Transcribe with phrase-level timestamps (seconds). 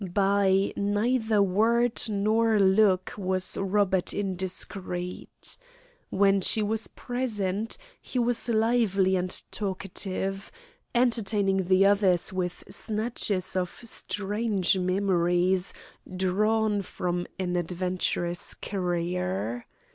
[0.15, 5.55] By neither word nor look was Robert indiscreet.
[6.09, 10.51] When she was present he was lively and talkative,
[10.95, 15.71] entertaining the others with snatches of strange memories
[16.15, 19.67] drawn from an adventurous career.